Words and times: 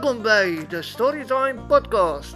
Welkom 0.00 0.22
bij 0.22 0.66
de 0.68 0.82
Storytime 0.82 1.54
Podcast. 1.68 2.34